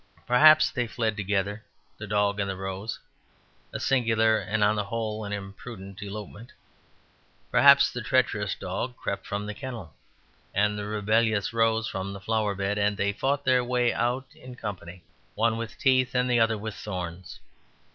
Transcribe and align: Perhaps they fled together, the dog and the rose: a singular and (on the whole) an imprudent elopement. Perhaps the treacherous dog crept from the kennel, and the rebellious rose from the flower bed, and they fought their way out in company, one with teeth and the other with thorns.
Perhaps 0.25 0.71
they 0.71 0.87
fled 0.87 1.15
together, 1.15 1.63
the 1.99 2.07
dog 2.07 2.39
and 2.39 2.49
the 2.49 2.55
rose: 2.55 2.97
a 3.71 3.79
singular 3.79 4.39
and 4.39 4.63
(on 4.63 4.75
the 4.75 4.85
whole) 4.85 5.23
an 5.25 5.31
imprudent 5.31 6.01
elopement. 6.01 6.51
Perhaps 7.51 7.91
the 7.91 8.01
treacherous 8.01 8.55
dog 8.55 8.97
crept 8.97 9.27
from 9.27 9.45
the 9.45 9.53
kennel, 9.53 9.93
and 10.55 10.75
the 10.75 10.87
rebellious 10.87 11.53
rose 11.53 11.87
from 11.87 12.13
the 12.13 12.19
flower 12.19 12.55
bed, 12.55 12.79
and 12.79 12.97
they 12.97 13.13
fought 13.13 13.45
their 13.45 13.63
way 13.63 13.93
out 13.93 14.25
in 14.33 14.55
company, 14.55 15.03
one 15.35 15.55
with 15.55 15.77
teeth 15.77 16.15
and 16.15 16.31
the 16.31 16.39
other 16.39 16.57
with 16.57 16.73
thorns. 16.73 17.39